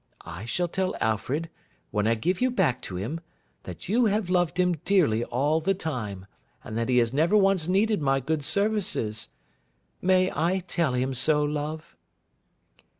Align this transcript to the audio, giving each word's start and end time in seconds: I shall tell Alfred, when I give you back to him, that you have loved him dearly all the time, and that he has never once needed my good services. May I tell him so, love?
I 0.25 0.45
shall 0.45 0.67
tell 0.67 0.95
Alfred, 0.99 1.47
when 1.91 2.07
I 2.07 2.15
give 2.15 2.41
you 2.41 2.49
back 2.49 2.81
to 2.81 2.95
him, 2.95 3.19
that 3.65 3.87
you 3.87 4.05
have 4.05 4.31
loved 4.31 4.59
him 4.59 4.77
dearly 4.83 5.23
all 5.25 5.61
the 5.61 5.75
time, 5.75 6.25
and 6.63 6.75
that 6.75 6.89
he 6.89 6.97
has 6.97 7.13
never 7.13 7.37
once 7.37 7.67
needed 7.67 8.01
my 8.01 8.19
good 8.19 8.43
services. 8.43 9.29
May 10.01 10.31
I 10.35 10.63
tell 10.67 10.93
him 10.95 11.13
so, 11.13 11.43
love? 11.43 11.95